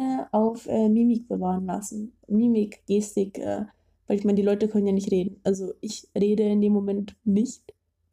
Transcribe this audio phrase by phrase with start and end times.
[0.00, 2.12] lange auf äh, Mimik bewahren lassen.
[2.28, 3.64] Mimik, Gestik, äh,
[4.06, 5.40] weil ich meine, die Leute können ja nicht reden.
[5.44, 7.62] Also ich rede in dem Moment nicht.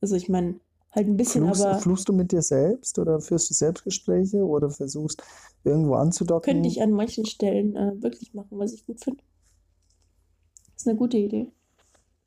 [0.02, 0.60] Also ich meine,
[0.92, 4.70] halt ein bisschen, Fluchst, aber fluchst du mit dir selbst oder führst du Selbstgespräche oder
[4.70, 5.24] versuchst
[5.64, 6.54] irgendwo anzudocken?
[6.54, 9.24] könnte ich an manchen Stellen äh, wirklich machen, was ich gut finde.
[10.76, 11.52] ist eine gute Idee.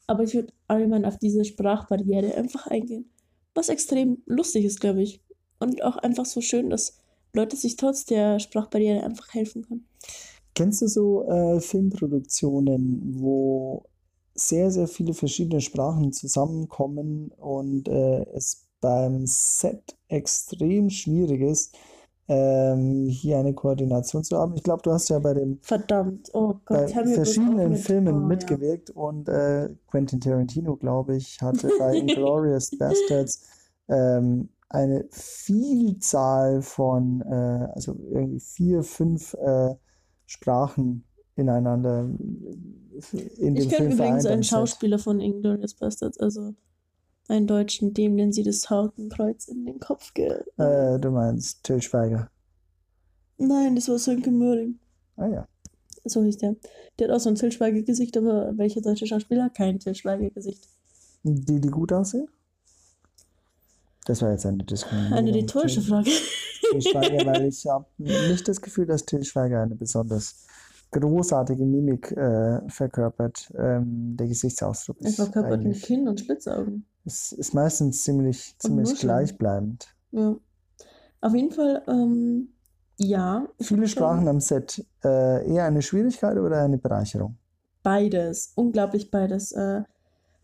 [0.07, 3.09] Aber ich würde allgemein auf diese Sprachbarriere einfach eingehen.
[3.55, 5.21] Was extrem lustig ist, glaube ich.
[5.61, 7.01] Und auch einfach so schön, dass
[7.33, 9.87] Leute sich trotz der Sprachbarriere einfach helfen können.
[10.55, 13.85] Kennst du so äh, Filmproduktionen, wo
[14.35, 21.77] sehr, sehr viele verschiedene Sprachen zusammenkommen und äh, es beim Set extrem schwierig ist,
[22.29, 24.55] ähm, hier eine Koordination zu haben?
[24.55, 27.81] Ich glaube, du hast ja bei dem Verdammt, oh bei Gott, auf verschiedenen mit.
[27.81, 28.27] Filmen Oh, ja.
[28.27, 33.47] mitgewirkt und äh, Quentin Tarantino, glaube ich, hatte bei Inglourious Bastards
[33.89, 39.75] ähm, eine Vielzahl von, äh, also irgendwie vier, fünf äh,
[40.27, 42.09] Sprachen ineinander
[43.37, 44.45] in Ich dem kenne Film übrigens einen.
[44.45, 46.55] Schauspieler von Inglourious Bastards, also
[47.29, 50.41] einen Deutschen, dem nennen sie das Hakenkreuz in den Kopf ge...
[50.57, 52.31] Äh, du meinst Till Schweiger.
[53.39, 54.79] Nein, das war Sönke Möhring.
[55.17, 55.49] Ah ja.
[56.05, 56.57] So hieß der.
[56.99, 60.69] Der hat auch so ein Til Schweiger-Gesicht, aber welcher deutsche Schauspieler hat kein Til Schweiger-Gesicht?
[61.25, 62.29] Die, die gut aussehen?
[64.07, 65.19] Das war jetzt eine Diskriminierung.
[65.19, 66.11] Eine rhetorische Frage.
[66.11, 70.47] Schweiger, weil ich habe nicht das Gefühl, dass Till Schweiger eine besonders
[70.91, 73.53] großartige Mimik äh, verkörpert.
[73.57, 76.85] Ähm, der Gesichtsausdruck Er ist verkörpert ein Kinn und Spitzaugen.
[77.05, 79.95] ist, ist meistens ziemlich, ziemlich gleichbleibend.
[80.13, 80.37] Ja.
[81.21, 82.49] Auf jeden Fall, ähm,
[82.97, 83.47] ja.
[83.61, 84.85] Viele Sprachen am Set.
[85.05, 87.37] Äh, eher eine Schwierigkeit oder eine Bereicherung?
[87.83, 88.53] Beides.
[88.57, 89.53] Unglaublich beides.
[89.53, 89.83] Äh,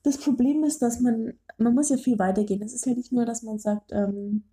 [0.03, 2.63] das Problem ist, dass man, man muss ja viel weitergehen.
[2.63, 4.45] Es ist ja nicht nur, dass man sagt, ähm,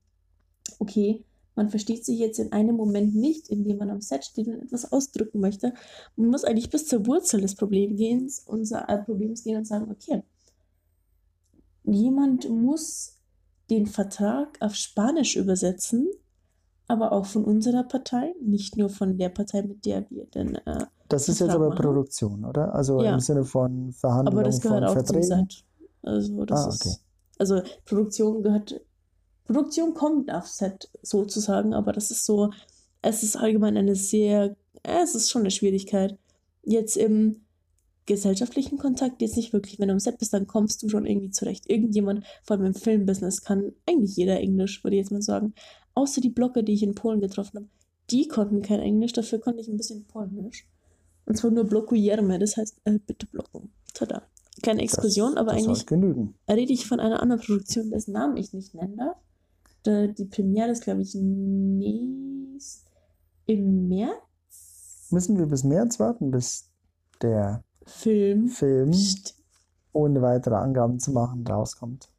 [0.80, 4.62] okay, man versteht sich jetzt in einem Moment nicht, indem man am Set steht und
[4.62, 5.74] etwas ausdrücken möchte.
[6.16, 9.92] Man muss eigentlich bis zur Wurzel des Problems gehen, unser, äh, Problems gehen und sagen,
[9.92, 10.24] okay,
[11.84, 13.18] jemand muss
[13.70, 16.08] den Vertrag auf Spanisch übersetzen,
[16.88, 20.86] aber auch von unserer Partei, nicht nur von der Partei, mit der wir denn, äh,
[21.10, 21.82] Das ist jetzt aber machen.
[21.82, 22.74] Produktion, oder?
[22.74, 23.14] Also Ja.
[23.14, 25.48] im Sinne von aber Verhandlungen das gehört von auch zum Verträgen.
[25.50, 25.64] Set.
[26.04, 26.96] Also das Ah, ist, okay.
[27.40, 28.80] also Produktion gehört,
[29.46, 32.52] Produktion kommt auf Set sozusagen, aber das ist so,
[33.02, 36.18] es ist allgemein eine sehr, äh, es ist schon eine Schwierigkeit.
[36.64, 37.42] Jetzt im
[38.06, 41.32] gesellschaftlichen Kontakt jetzt nicht wirklich, wenn du am Set bist, dann kommst du schon irgendwie
[41.32, 41.70] zurecht.
[41.70, 45.54] Irgendjemand, vor allem im Filmbusiness, kann eigentlich jeder Englisch, würde ich jetzt mal sagen.
[45.96, 47.68] Außer die Blogger, die ich in Polen getroffen habe.
[48.10, 50.68] Die konnten kein Englisch, dafür konnte ich ein bisschen Polnisch.
[51.26, 53.72] Und zwar nur blokujemy, das heißt, äh, bitte blocken.
[53.94, 54.24] Tada.
[54.64, 55.86] Kleine Explosion, das, aber das eigentlich
[56.50, 59.18] rede ich von einer anderen Produktion, dessen Namen ich nicht nennen darf.
[59.84, 62.86] Da- Die Premiere ist, glaube ich, nächst
[63.46, 65.08] im März.
[65.12, 66.70] Müssen wir bis März warten, bis
[67.22, 68.48] der Film.
[68.48, 69.36] Film, Psst.
[69.92, 72.10] ohne weitere Angaben zu machen, rauskommt?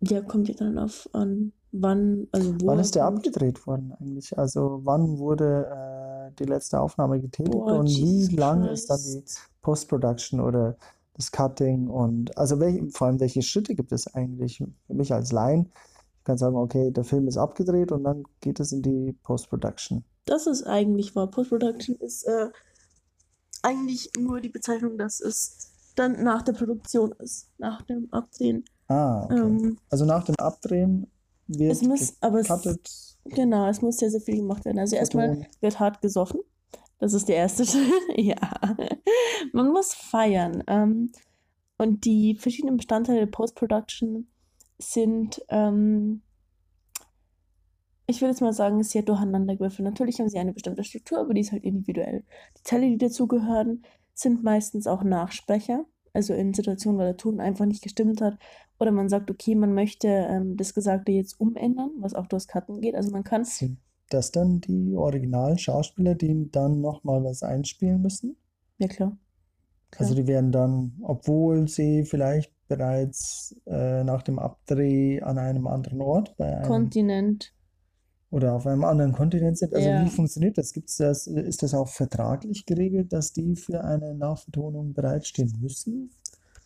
[0.00, 4.36] Der kommt ja dann auf an, wann, also wo Wann ist der abgedreht worden eigentlich?
[4.38, 6.03] Also wann wurde äh,
[6.38, 9.40] die letzte Aufnahme getätigt Boah, und wie Jesus lang ist dann die Christ.
[9.62, 10.76] Post-Production oder
[11.14, 15.32] das Cutting und also welche, vor allem welche Schritte gibt es eigentlich für mich als
[15.32, 15.70] Laien?
[16.18, 20.04] Ich kann sagen, okay, der Film ist abgedreht und dann geht es in die Post-Production.
[20.24, 21.30] Das ist eigentlich wahr.
[21.30, 22.48] Post-Production ist äh,
[23.62, 28.64] eigentlich nur die Bezeichnung, dass es dann nach der Produktion ist, nach dem Abdrehen.
[28.88, 29.38] Ah, okay.
[29.38, 31.06] Ähm, Also nach dem Abdrehen
[31.46, 34.78] wird es muss, aber es, genau, es muss sehr, sehr viel gemacht werden.
[34.78, 36.40] Also erstmal wird hart gesoffen.
[36.98, 37.92] Das ist der erste Schritt.
[38.16, 38.36] ja.
[39.52, 40.62] Man muss feiern.
[40.66, 41.12] Ähm,
[41.76, 44.28] und die verschiedenen Bestandteile der Post-Production
[44.78, 46.22] sind, ähm,
[48.06, 49.84] ich würde jetzt mal sagen, sehr durcheinandergewürfelt.
[49.84, 52.24] Natürlich haben sie eine bestimmte Struktur, aber die ist halt individuell.
[52.58, 53.82] Die Teile, die dazugehören,
[54.14, 55.84] sind meistens auch Nachsprecher.
[56.14, 58.38] Also in Situationen, weil der Ton einfach nicht gestimmt hat.
[58.78, 62.80] Oder man sagt, okay, man möchte ähm, das Gesagte jetzt umändern, was auch durchs Cutten
[62.80, 62.94] geht.
[62.94, 63.78] Also man kann Sind
[64.10, 68.36] das dann die Originalschauspieler, die dann nochmal was einspielen müssen?
[68.78, 69.16] Ja, klar.
[69.96, 70.24] Also klar.
[70.24, 76.36] die werden dann, obwohl sie vielleicht bereits äh, nach dem Abdreh an einem anderen Ort
[76.36, 77.53] bei einem, Kontinent.
[78.34, 79.72] Oder auf einem anderen Kontinent sind.
[79.74, 80.04] Also Ja.
[80.04, 80.72] wie funktioniert das?
[80.72, 81.28] Gibt's das?
[81.28, 86.10] Ist das auch vertraglich geregelt, dass die für eine Nachvertonung bereitstehen müssen?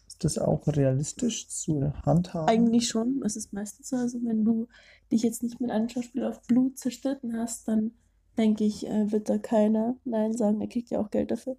[0.06, 2.49] Ist das auch realistisch zu handhaben?
[2.49, 3.23] Eigentlich schon.
[3.23, 4.67] Es ist meistens so, also wenn du
[5.12, 7.91] dich jetzt nicht mit einem Schauspieler auf Blut zerstritten hast, dann
[8.38, 10.62] denke ich, äh, wird da keiner Nein sagen.
[10.62, 11.59] Er kriegt ja auch Geld dafür.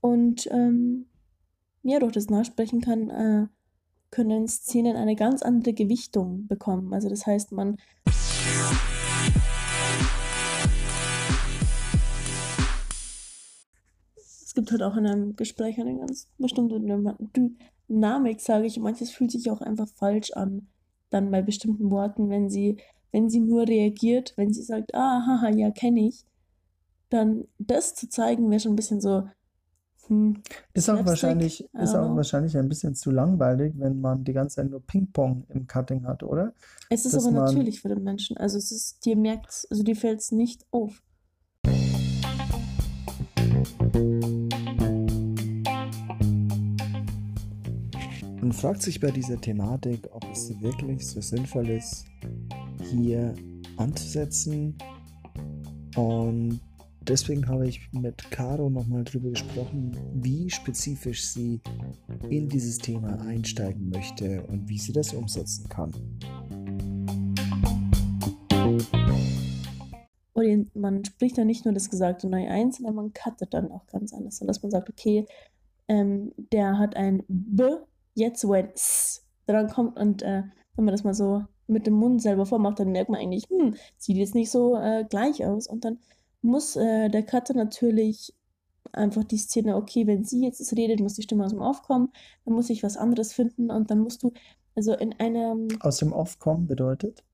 [0.00, 1.06] Und ähm,
[1.84, 3.46] ja, durch das Nachsprechen kann, äh,
[4.10, 6.92] können Szenen eine ganz andere Gewichtung bekommen.
[6.92, 7.76] Also das heißt, man
[14.16, 18.78] es gibt halt auch in einem Gespräch eine ganz bestimmte Dynamik, sage ich.
[18.80, 20.66] Manches fühlt sich auch einfach falsch an,
[21.08, 22.78] dann bei bestimmten Worten, wenn sie,
[23.12, 26.24] wenn sie nur reagiert, wenn sie sagt, ah, haha, ja, kenne ich.
[27.10, 29.28] Dann das zu zeigen, wäre schon ein bisschen so,
[30.10, 30.42] hm,
[30.74, 34.70] Ist auch wahrscheinlich, ist auch wahrscheinlich ein bisschen zu langweilig, wenn man die ganze Zeit
[34.70, 36.52] nur Ping-Pong im Cutting hat, oder?
[36.90, 38.36] Es ist Dass aber natürlich für den Menschen.
[38.36, 41.00] Also es ist, dir merkt's, also dir fällt es nicht auf.
[48.50, 52.04] man fragt sich bei dieser Thematik, ob es wirklich so sinnvoll ist,
[52.90, 53.32] hier
[53.76, 54.76] anzusetzen.
[55.94, 56.60] Und
[57.02, 61.60] deswegen habe ich mit Caro nochmal drüber gesprochen, wie spezifisch sie
[62.28, 65.92] in dieses Thema einsteigen möchte und wie sie das umsetzen kann.
[70.32, 73.86] Und man spricht dann nicht nur das Gesagte neu ein, sondern man cuttet dann auch
[73.86, 74.40] ganz anders.
[74.40, 75.26] Und dass man sagt, okay,
[75.88, 77.64] ähm, der hat ein B,
[78.14, 80.44] jetzt wo ein S dran kommt und äh,
[80.76, 83.74] wenn man das mal so mit dem Mund selber vormacht, dann merkt man eigentlich, hm,
[83.96, 85.66] sieht jetzt nicht so äh, gleich aus.
[85.66, 85.98] Und dann
[86.42, 88.34] muss äh, der Cutter natürlich
[88.92, 92.10] einfach die Szene, okay, wenn sie jetzt redet, muss die Stimme aus dem Off kommen,
[92.44, 94.32] dann muss ich was anderes finden und dann musst du,
[94.74, 97.24] also in einem, Aus dem Off kommen bedeutet?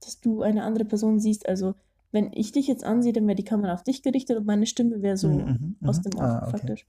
[0.00, 1.74] dass du eine andere Person siehst, also
[2.12, 5.02] wenn ich dich jetzt ansehe, dann wäre die Kamera auf dich gerichtet und meine Stimme
[5.02, 6.02] wäre so Mhm, mhm, aus mhm.
[6.02, 6.50] dem Off Ah, okay.
[6.52, 6.86] faktisch.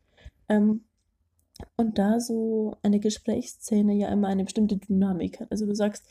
[0.47, 0.81] Ähm,
[1.75, 5.51] und da so eine Gesprächsszene ja immer eine bestimmte Dynamik hat.
[5.51, 6.05] Also du sagst,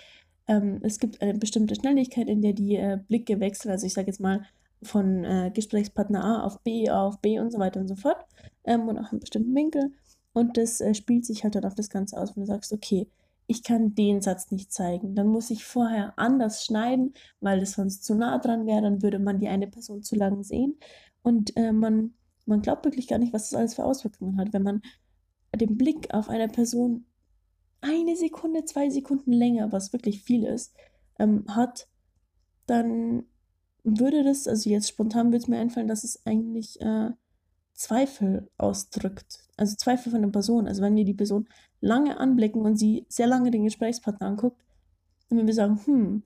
[0.47, 3.71] ähm, es gibt eine bestimmte Schnelligkeit, in der die äh, Blicke wechseln.
[3.71, 4.43] Also ich sage jetzt mal
[4.83, 8.25] von äh, Gesprächspartner A auf B, A auf B und so weiter und so fort.
[8.65, 9.93] Ähm, und auch einen bestimmten Winkel.
[10.33, 13.09] Und das äh, spielt sich halt dann auf das Ganze aus, wenn du sagst, okay,
[13.47, 15.15] ich kann den Satz nicht zeigen.
[15.15, 18.83] Dann muss ich vorher anders schneiden, weil das sonst zu nah dran wäre.
[18.83, 20.79] Dann würde man die eine Person zu lang sehen.
[21.23, 22.15] Und äh, man,
[22.47, 24.83] man glaubt wirklich gar nicht, was das alles für Auswirkungen hat, wenn man
[25.57, 27.07] den Blick auf eine Person
[27.81, 30.75] eine Sekunde, zwei Sekunden länger, was wirklich viel ist,
[31.19, 31.89] ähm, hat,
[32.67, 33.25] dann
[33.97, 37.11] würde das, also jetzt spontan würde es mir einfallen, dass es eigentlich äh,
[37.75, 39.39] Zweifel ausdrückt.
[39.57, 40.67] Also Zweifel von der Person.
[40.67, 41.49] Also wenn wir die Person
[41.81, 44.61] lange anblicken und sie sehr lange den Gesprächspartner anguckt,
[45.29, 46.23] dann würden wir sagen, hm,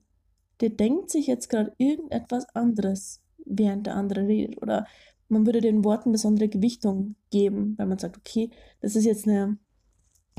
[0.61, 4.61] der denkt sich jetzt gerade irgendetwas anderes, während der andere redet.
[4.61, 4.87] Oder
[5.29, 8.49] man würde den Worten besondere Gewichtung geben, weil man sagt, okay,
[8.81, 9.57] das ist jetzt eine,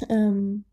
[0.09, 0.65] ähm,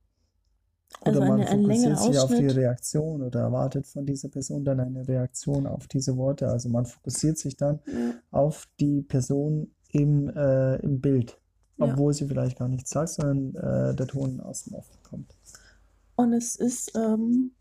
[0.99, 2.47] Oder man eine, ein längerer fokussiert sich auf die.
[2.47, 6.47] Reaktion oder erwartet von dieser Person dann eine Reaktion auf diese Worte.
[6.47, 11.39] Also man fokussiert sich dann Ja, auf die Person im, äh, im Bild,
[11.77, 11.85] ja.
[11.85, 15.35] obwohl sie vielleicht gar nichts sagt, sondern äh, der Ton aus dem Off kommt.
[16.15, 17.51] Und es ist, ähm,